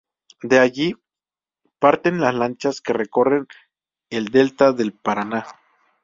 Desde 0.41 0.57
allí 0.57 0.95
parten 1.77 2.19
las 2.21 2.33
lanchas 2.33 2.81
que 2.81 2.91
recorren 2.91 3.47
el 4.09 4.29
delta 4.29 4.71
del 4.71 4.93
Paraná. 4.93 5.45